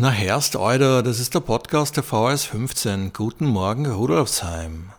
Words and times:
Na 0.00 0.10
herrst, 0.10 0.54
Alter, 0.54 1.02
das 1.02 1.18
ist 1.18 1.34
der 1.34 1.40
Podcast 1.40 1.96
der 1.96 2.04
VS 2.04 2.44
15. 2.44 3.12
Guten 3.12 3.46
Morgen, 3.46 3.84
Rudolfsheim. 3.86 4.90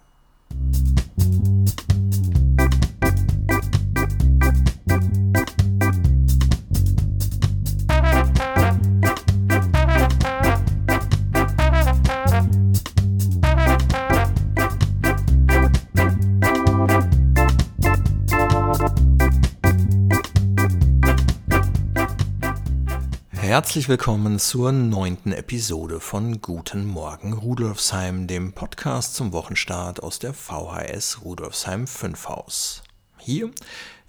Herzlich 23.50 23.90
willkommen 23.90 24.38
zur 24.38 24.72
neunten 24.72 25.32
Episode 25.32 26.00
von 26.00 26.40
Guten 26.40 26.86
Morgen 26.86 27.34
Rudolfsheim, 27.34 28.28
dem 28.28 28.54
Podcast 28.54 29.16
zum 29.16 29.34
Wochenstart 29.34 30.04
aus 30.04 30.20
der 30.20 30.36
VHS 30.36 31.24
Rudolfsheim 31.24 31.88
5 31.88 32.30
Haus. 32.30 32.84
Hier 33.18 33.50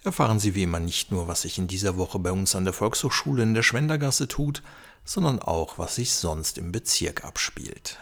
erfahren 0.04 0.38
Sie 0.38 0.54
wie 0.54 0.64
immer 0.64 0.78
nicht 0.78 1.10
nur, 1.10 1.26
was 1.26 1.40
sich 1.40 1.56
in 1.56 1.68
dieser 1.68 1.96
Woche 1.96 2.18
bei 2.18 2.30
uns 2.32 2.54
an 2.54 2.64
der 2.64 2.74
Volkshochschule 2.74 3.42
in 3.42 3.54
der 3.54 3.62
Schwendergasse 3.62 4.28
tut, 4.28 4.62
sondern 5.06 5.38
auch, 5.38 5.78
was 5.78 5.94
sich 5.94 6.12
sonst 6.12 6.58
im 6.58 6.70
Bezirk 6.70 7.24
abspielt. 7.24 7.96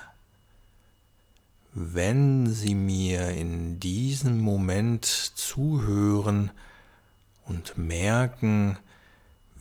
Wenn 1.72 2.52
Sie 2.52 2.74
mir 2.74 3.28
in 3.28 3.78
diesem 3.78 4.40
Moment 4.40 5.04
zuhören 5.04 6.50
und 7.46 7.78
merken, 7.78 8.76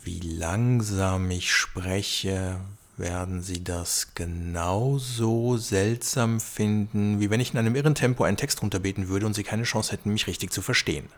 wie 0.08 0.22
langsam 0.22 1.30
ich 1.32 1.54
spreche, 1.54 2.62
werden 2.96 3.42
Sie 3.42 3.62
das 3.62 4.14
genauso 4.16 5.58
seltsam 5.58 6.40
finden, 6.40 7.20
wie 7.20 7.30
wenn 7.30 7.42
ich 7.42 7.52
in 7.52 7.60
einem 7.60 7.76
irren 7.76 7.94
Tempo 7.94 8.24
einen 8.24 8.38
Text 8.38 8.62
runterbeten 8.62 9.10
würde 9.10 9.26
und 9.26 9.34
Sie 9.34 9.44
keine 9.44 9.64
Chance 9.64 9.92
hätten, 9.92 10.14
mich 10.14 10.28
richtig 10.28 10.54
zu 10.54 10.62
verstehen. 10.62 11.10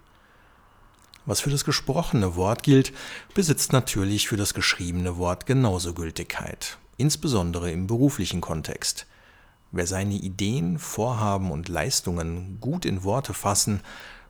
Was 1.28 1.40
für 1.40 1.52
das 1.52 1.66
gesprochene 1.66 2.36
Wort 2.36 2.64
gilt, 2.64 2.92
besitzt 3.36 3.73
natürlich 3.73 4.28
für 4.28 4.38
das 4.38 4.56
geschriebene 4.56 5.17
Wort 5.17 5.45
genauso 5.45 5.94
Gültigkeit, 5.94 6.80
insbesondere 6.98 7.70
im 7.72 7.86
beruflichen 7.86 8.42
Kontext. 8.42 9.06
Wer 9.72 9.86
seine 9.86 10.16
Ideen, 10.16 10.80
Vorhaben 10.80 11.52
und 11.52 11.70
Leistungen 11.70 12.58
gut 12.60 12.86
in 12.86 13.04
Worte 13.04 13.36
fassen 13.36 13.82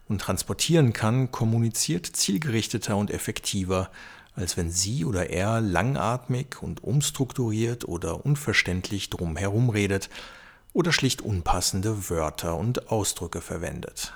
und 0.09 0.19
transportieren 0.19 0.91
kann, 0.91 1.31
kommuniziert 1.31 2.07
zielgerichteter 2.07 2.97
und 2.97 3.09
effektiver, 3.09 3.89
als 4.35 4.57
wenn 4.57 4.71
sie 4.71 5.05
oder 5.05 5.29
er 5.29 5.61
langatmig 5.61 6.61
und 6.61 6.83
umstrukturiert 6.83 7.87
oder 7.87 8.25
unverständlich 8.25 9.09
drumherum 9.09 9.69
redet 9.69 10.09
oder 10.73 10.91
schlicht 10.91 11.21
unpassende 11.21 12.09
Wörter 12.09 12.55
und 12.55 12.91
Ausdrücke 12.91 13.41
verwendet. 13.41 14.13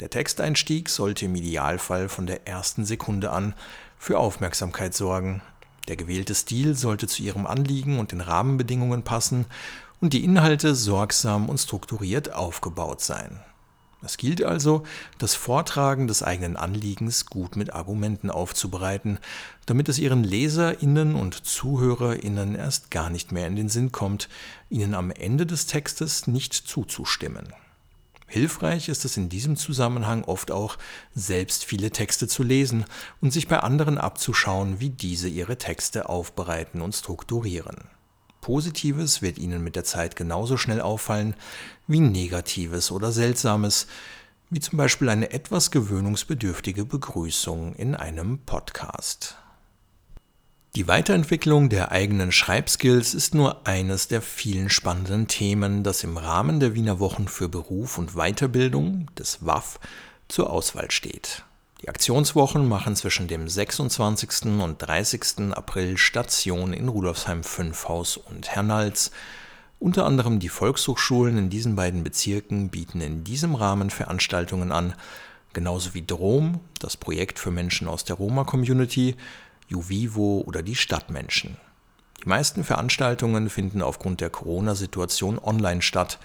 Der 0.00 0.10
Texteinstieg 0.10 0.88
sollte 0.88 1.26
im 1.26 1.34
Idealfall 1.34 2.08
von 2.08 2.26
der 2.26 2.46
ersten 2.46 2.84
Sekunde 2.84 3.30
an 3.30 3.54
für 3.98 4.18
Aufmerksamkeit 4.18 4.94
sorgen. 4.94 5.42
Der 5.88 5.96
gewählte 5.96 6.34
Stil 6.34 6.74
sollte 6.74 7.06
zu 7.06 7.22
ihrem 7.22 7.46
Anliegen 7.46 7.98
und 7.98 8.12
den 8.12 8.20
Rahmenbedingungen 8.20 9.02
passen 9.02 9.46
und 10.00 10.12
die 10.12 10.24
Inhalte 10.24 10.74
sorgsam 10.74 11.48
und 11.48 11.58
strukturiert 11.58 12.32
aufgebaut 12.32 13.00
sein. 13.00 13.40
Es 14.04 14.16
gilt 14.16 14.42
also, 14.42 14.82
das 15.18 15.34
Vortragen 15.34 16.08
des 16.08 16.22
eigenen 16.22 16.56
Anliegens 16.56 17.26
gut 17.26 17.54
mit 17.54 17.72
Argumenten 17.72 18.30
aufzubereiten, 18.30 19.18
damit 19.66 19.88
es 19.88 19.98
Ihren 19.98 20.24
Leserinnen 20.24 21.14
und 21.14 21.46
Zuhörerinnen 21.46 22.56
erst 22.56 22.90
gar 22.90 23.10
nicht 23.10 23.30
mehr 23.30 23.46
in 23.46 23.54
den 23.54 23.68
Sinn 23.68 23.92
kommt, 23.92 24.28
Ihnen 24.70 24.94
am 24.94 25.12
Ende 25.12 25.46
des 25.46 25.66
Textes 25.66 26.26
nicht 26.26 26.52
zuzustimmen. 26.52 27.52
Hilfreich 28.26 28.88
ist 28.88 29.04
es 29.04 29.18
in 29.18 29.28
diesem 29.28 29.56
Zusammenhang 29.56 30.24
oft 30.24 30.50
auch, 30.50 30.78
selbst 31.14 31.64
viele 31.64 31.90
Texte 31.90 32.26
zu 32.26 32.42
lesen 32.42 32.86
und 33.20 33.30
sich 33.30 33.46
bei 33.46 33.60
anderen 33.60 33.98
abzuschauen, 33.98 34.80
wie 34.80 34.88
diese 34.88 35.28
ihre 35.28 35.58
Texte 35.58 36.08
aufbereiten 36.08 36.80
und 36.80 36.94
strukturieren. 36.94 37.76
Positives 38.42 39.22
wird 39.22 39.38
Ihnen 39.38 39.64
mit 39.64 39.76
der 39.76 39.84
Zeit 39.84 40.16
genauso 40.16 40.58
schnell 40.58 40.82
auffallen 40.82 41.34
wie 41.86 42.00
Negatives 42.00 42.90
oder 42.90 43.12
Seltsames, 43.12 43.86
wie 44.50 44.60
zum 44.60 44.76
Beispiel 44.76 45.08
eine 45.08 45.30
etwas 45.30 45.70
gewöhnungsbedürftige 45.70 46.84
Begrüßung 46.84 47.74
in 47.76 47.94
einem 47.94 48.40
Podcast. 48.40 49.38
Die 50.74 50.88
Weiterentwicklung 50.88 51.68
der 51.68 51.92
eigenen 51.92 52.32
Schreibskills 52.32 53.14
ist 53.14 53.34
nur 53.34 53.66
eines 53.66 54.08
der 54.08 54.20
vielen 54.20 54.70
spannenden 54.70 55.28
Themen, 55.28 55.84
das 55.84 56.02
im 56.02 56.16
Rahmen 56.16 56.58
der 56.58 56.74
Wiener 56.74 56.98
Wochen 56.98 57.28
für 57.28 57.48
Beruf 57.48 57.96
und 57.96 58.14
Weiterbildung 58.14 59.08
des 59.16 59.46
WAF 59.46 59.78
zur 60.28 60.50
Auswahl 60.50 60.90
steht. 60.90 61.44
Die 61.82 61.88
Aktionswochen 61.88 62.68
machen 62.68 62.94
zwischen 62.94 63.26
dem 63.26 63.48
26. 63.48 64.44
und 64.62 64.76
30. 64.78 65.52
April 65.52 65.98
Station 65.98 66.72
in 66.72 66.86
Rudolfsheim 66.86 67.42
5 67.42 67.88
Haus 67.88 68.16
und 68.16 68.48
Hernals. 68.48 69.10
Unter 69.80 70.06
anderem 70.06 70.38
die 70.38 70.48
Volkshochschulen 70.48 71.36
in 71.36 71.50
diesen 71.50 71.74
beiden 71.74 72.04
Bezirken 72.04 72.68
bieten 72.68 73.00
in 73.00 73.24
diesem 73.24 73.56
Rahmen 73.56 73.90
Veranstaltungen 73.90 74.70
an, 74.70 74.94
genauso 75.54 75.92
wie 75.92 76.06
Drom, 76.06 76.60
das 76.78 76.96
Projekt 76.96 77.40
für 77.40 77.50
Menschen 77.50 77.88
aus 77.88 78.04
der 78.04 78.14
Roma-Community, 78.14 79.16
Juvivo 79.66 80.44
oder 80.46 80.62
die 80.62 80.76
Stadtmenschen. 80.76 81.56
Die 82.22 82.28
meisten 82.28 82.62
Veranstaltungen 82.62 83.50
finden 83.50 83.82
aufgrund 83.82 84.20
der 84.20 84.30
Corona-Situation 84.30 85.40
online 85.40 85.82
statt. 85.82 86.20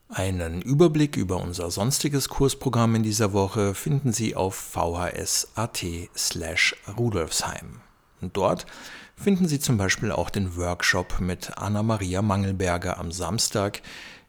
Einen 0.09 0.61
Überblick 0.61 1.17
über 1.17 1.37
unser 1.37 1.71
sonstiges 1.71 2.29
Kursprogramm 2.29 2.93
in 2.93 3.01
dieser 3.01 3.33
Woche 3.33 3.73
finden 3.73 4.13
Sie 4.13 4.35
auf 4.35 4.53
vhs.at 4.53 5.85
slash 6.15 6.75
rudolfsheim. 6.95 7.81
Dort 8.21 8.67
finden 9.15 9.47
Sie 9.47 9.59
zum 9.59 9.75
Beispiel 9.75 10.11
auch 10.11 10.29
den 10.29 10.55
Workshop 10.55 11.19
mit 11.19 11.57
Anna-Maria 11.57 12.21
Mangelberger 12.21 12.99
am 12.99 13.11
Samstag, 13.11 13.81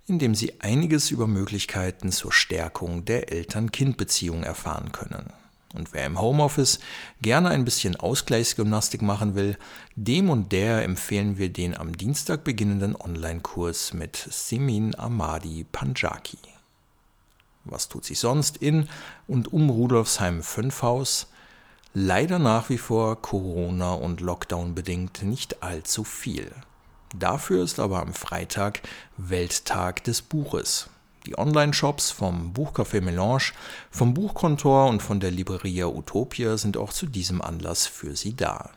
in 0.06 0.18
dem 0.18 0.34
Sie 0.34 0.60
einiges 0.60 1.10
über 1.10 1.26
Möglichkeiten 1.26 2.10
zur 2.10 2.32
Stärkung 2.32 3.04
der 3.04 3.32
Eltern-Kind-Beziehung 3.32 4.42
erfahren 4.42 4.92
können. 4.92 5.32
Und 5.74 5.94
wer 5.94 6.04
im 6.04 6.20
Homeoffice 6.20 6.80
gerne 7.22 7.48
ein 7.48 7.64
bisschen 7.64 7.96
Ausgleichsgymnastik 7.96 9.00
machen 9.00 9.34
will, 9.34 9.56
dem 9.96 10.28
und 10.28 10.52
der 10.52 10.84
empfehlen 10.84 11.38
wir 11.38 11.50
den 11.50 11.76
am 11.76 11.96
Dienstag 11.96 12.44
beginnenden 12.44 12.94
Online-Kurs 12.94 13.94
mit 13.94 14.16
Simin 14.16 14.94
Amadi 14.96 15.64
Panjaki. 15.70 16.38
Was 17.64 17.88
tut 17.88 18.04
sich 18.04 18.18
sonst 18.18 18.56
in 18.58 18.88
und 19.28 19.52
um 19.52 19.70
Rudolfsheim 19.70 20.42
5 20.42 20.82
Haus? 20.82 21.28
Leider 21.94 22.38
nach 22.38 22.68
wie 22.68 22.78
vor 22.78 23.20
Corona 23.22 23.94
und 23.94 24.20
Lockdown 24.20 24.74
bedingt 24.74 25.22
nicht 25.22 25.62
allzu 25.62 26.04
viel. 26.04 26.50
Dafür 27.14 27.62
ist 27.62 27.78
aber 27.78 28.00
am 28.00 28.14
Freitag 28.14 28.80
Welttag 29.16 30.02
des 30.04 30.22
Buches. 30.22 30.88
Die 31.26 31.38
Online-Shops 31.38 32.10
vom 32.10 32.52
Buchcafé 32.52 33.00
Melange, 33.00 33.52
vom 33.90 34.14
Buchkontor 34.14 34.88
und 34.88 35.02
von 35.02 35.20
der 35.20 35.30
Libreria 35.30 35.86
Utopia 35.86 36.56
sind 36.56 36.76
auch 36.76 36.92
zu 36.92 37.06
diesem 37.06 37.42
Anlass 37.42 37.86
für 37.86 38.16
Sie 38.16 38.34
da. 38.34 38.70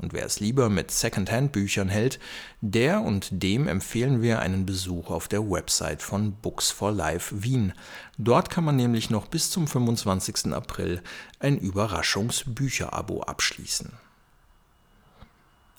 Und 0.00 0.12
wer 0.12 0.26
es 0.26 0.40
lieber 0.40 0.68
mit 0.68 0.90
Secondhand-Büchern 0.90 1.88
hält, 1.88 2.20
der 2.60 3.00
und 3.00 3.28
dem 3.30 3.66
empfehlen 3.66 4.22
wir 4.22 4.40
einen 4.40 4.66
Besuch 4.66 5.10
auf 5.10 5.26
der 5.26 5.50
Website 5.50 6.02
von 6.02 6.32
Books 6.32 6.70
for 6.70 6.92
Life 6.92 7.42
Wien. 7.42 7.72
Dort 8.18 8.50
kann 8.50 8.64
man 8.64 8.76
nämlich 8.76 9.10
noch 9.10 9.26
bis 9.26 9.50
zum 9.50 9.66
25. 9.66 10.52
April 10.52 11.02
ein 11.40 11.58
Überraschungsbücherabo 11.58 13.22
abschließen. 13.22 14.05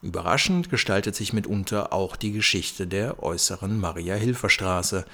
Überraschend 0.04 0.70
gestaltet 0.70 1.16
sich 1.16 1.34
mitunter 1.34 1.92
auch 1.92 2.16
die 2.16 2.32
Geschichte 2.32 2.86
der 2.86 3.24
äußeren 3.24 3.80
Maria-Hilfer-Straße. 3.80 5.06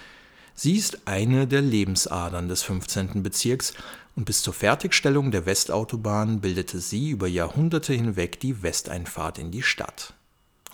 Sie 0.55 0.75
ist 0.75 1.07
eine 1.07 1.47
der 1.47 1.61
Lebensadern 1.61 2.49
des 2.49 2.63
15. 2.63 3.23
Bezirks 3.23 3.73
und 4.15 4.25
bis 4.25 4.41
zur 4.41 4.53
Fertigstellung 4.53 5.31
der 5.31 5.45
Westautobahn 5.45 6.41
bildete 6.41 6.79
sie 6.79 7.11
über 7.11 7.27
Jahrhunderte 7.27 7.93
hinweg 7.93 8.39
die 8.41 8.61
Westeinfahrt 8.61 9.39
in 9.39 9.51
die 9.51 9.63
Stadt. 9.63 10.13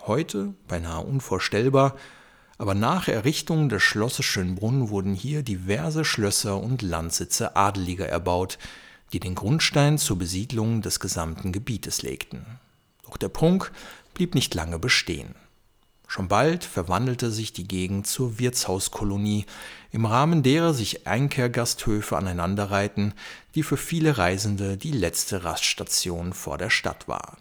Heute 0.07 0.55
beinahe 0.67 1.05
unvorstellbar, 1.05 1.95
aber 2.57 2.73
nach 2.73 3.07
Errichtung 3.07 3.69
des 3.69 3.83
Schlosses 3.83 4.25
Schönbrunn 4.25 4.89
wurden 4.89 5.13
hier 5.13 5.43
diverse 5.43 6.03
Schlösser 6.03 6.59
und 6.59 6.81
Landsitze 6.81 7.55
Adeliger 7.55 8.07
erbaut, 8.09 8.57
die 9.13 9.19
den 9.19 9.35
Grundstein 9.35 9.97
zur 9.97 10.17
Besiedlung 10.17 10.81
des 10.81 10.99
gesamten 10.99 11.51
Gebietes 11.51 12.01
legten. 12.01 12.45
Doch 13.09 13.17
der 13.17 13.29
Prunk 13.29 13.71
blieb 14.13 14.35
nicht 14.35 14.53
lange 14.53 14.77
bestehen. 14.77 15.33
Schon 16.07 16.27
bald 16.27 16.63
verwandelte 16.63 17.31
sich 17.31 17.53
die 17.53 17.67
Gegend 17.67 18.05
zur 18.05 18.37
Wirtshauskolonie, 18.37 19.45
im 19.91 20.05
Rahmen 20.05 20.43
derer 20.43 20.75
sich 20.75 21.07
Einkehrgasthöfe 21.07 22.17
aneinanderreihten, 22.17 23.15
die 23.55 23.63
für 23.63 23.77
viele 23.77 24.19
Reisende 24.19 24.77
die 24.77 24.91
letzte 24.91 25.43
Raststation 25.43 26.33
vor 26.33 26.59
der 26.59 26.69
Stadt 26.69 27.07
war. 27.07 27.37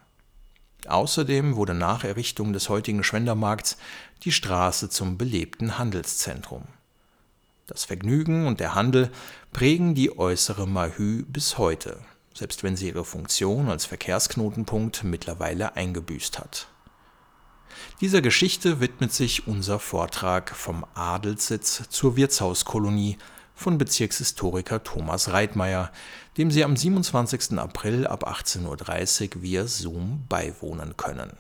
Außerdem 0.87 1.57
wurde 1.57 1.75
nach 1.75 2.05
Errichtung 2.05 2.55
des 2.55 2.71
heutigen 2.71 3.05
Schwendermarkts 3.05 3.77
die 4.25 4.33
Straße 4.33 4.89
zum 4.89 5.19
belebten 5.19 5.79
Handelszentrum. 5.79 6.65
Das 7.67 7.85
Vergnügen 7.85 8.47
und 8.47 8.61
der 8.61 8.75
Handel 8.75 9.11
prägen 9.53 9.95
die 9.95 10.19
äußere 10.19 10.67
Mahü 10.67 11.25
bis 11.27 11.59
heute, 11.59 11.99
selbst 12.39 12.63
wenn 12.63 12.77
sie 12.77 12.89
ihre 12.89 13.05
Funktion 13.05 13.69
als 13.69 13.85
Verkehrsknotenpunkt 13.85 15.05
mittlerweile 15.05 15.77
eingebüßt 15.77 16.39
hat 16.39 16.69
dieser 18.01 18.23
Geschichte 18.23 18.81
widmet 18.81 19.13
sich 19.13 19.47
unser 19.47 19.79
Vortrag 19.79 20.55
Vom 20.55 20.87
Adelssitz 20.95 21.89
zur 21.89 22.17
Wirtshauskolonie 22.17 23.19
von 23.55 23.77
Bezirkshistoriker 23.77 24.85
Thomas 24.85 25.33
Reitmeier, 25.33 25.91
dem 26.37 26.53
Sie 26.53 26.63
am 26.63 26.77
27. 26.77 27.59
April 27.59 28.07
ab 28.07 28.29
18.30 28.29 29.37
Uhr 29.37 29.43
via 29.43 29.67
Zoom 29.67 30.25
beiwohnen 30.29 30.97
können. 30.97 31.37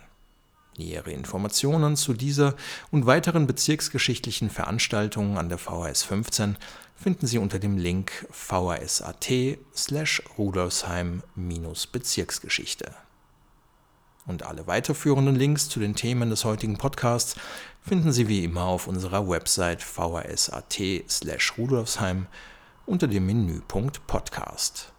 Nähere 0.78 1.10
Informationen 1.10 1.96
zu 1.96 2.14
dieser 2.14 2.54
und 2.90 3.04
weiteren 3.04 3.46
bezirksgeschichtlichen 3.46 4.48
Veranstaltungen 4.48 5.36
an 5.36 5.50
der 5.50 5.58
VHS 5.58 6.04
15 6.04 6.56
finden 6.96 7.26
Sie 7.26 7.36
unter 7.38 7.58
dem 7.58 7.76
Link 7.76 8.26
vhs.at 8.30 9.28
slash 9.74 10.22
Rudolfsheim-Bezirksgeschichte 10.38 12.94
und 14.28 14.44
alle 14.44 14.66
weiterführenden 14.66 15.34
Links 15.34 15.68
zu 15.68 15.80
den 15.80 15.96
Themen 15.96 16.30
des 16.30 16.44
heutigen 16.44 16.76
Podcasts 16.76 17.34
finden 17.82 18.12
Sie 18.12 18.28
wie 18.28 18.44
immer 18.44 18.62
auf 18.64 18.86
unserer 18.86 19.28
Website 19.28 19.82
vhs.at/rudolfsheim 19.82 22.26
unter 22.86 23.08
dem 23.08 23.26
Menüpunkt 23.26 24.06
Podcast. 24.06 24.92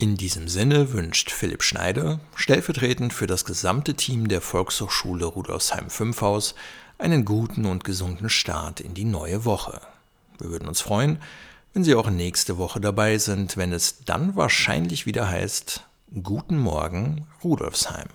In 0.00 0.16
diesem 0.16 0.46
Sinne 0.46 0.92
wünscht 0.92 1.32
Philipp 1.32 1.64
Schneider, 1.64 2.20
stellvertretend 2.36 3.12
für 3.12 3.26
das 3.26 3.44
gesamte 3.44 3.94
Team 3.94 4.28
der 4.28 4.40
Volkshochschule 4.40 5.24
Rudolfsheim-Fünfhaus, 5.24 6.54
einen 6.98 7.24
guten 7.24 7.64
und 7.66 7.82
gesunden 7.82 8.30
Start 8.30 8.78
in 8.78 8.94
die 8.94 9.04
neue 9.04 9.44
Woche. 9.44 9.80
Wir 10.38 10.50
würden 10.50 10.68
uns 10.68 10.80
freuen, 10.80 11.18
wenn 11.74 11.82
Sie 11.82 11.96
auch 11.96 12.10
nächste 12.10 12.58
Woche 12.58 12.80
dabei 12.80 13.18
sind, 13.18 13.56
wenn 13.56 13.72
es 13.72 14.04
dann 14.04 14.36
wahrscheinlich 14.36 15.04
wieder 15.04 15.28
heißt 15.28 15.82
Guten 16.22 16.58
Morgen, 16.58 17.26
Rudolfsheim. 17.42 18.06